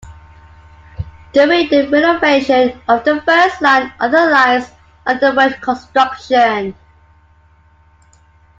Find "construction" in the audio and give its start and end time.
5.61-6.73